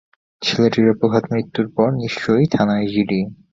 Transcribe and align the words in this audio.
ছেলেটির 0.41 0.87
অপঘাত 0.93 1.23
মৃত্যুর 1.31 1.67
পর 1.75 1.87
নিশ্চয়ই 2.01 2.47
থানায় 2.53 2.87
জিডি। 2.87 3.19